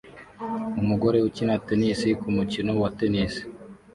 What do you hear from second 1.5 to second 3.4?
tennis kumukino wa tennis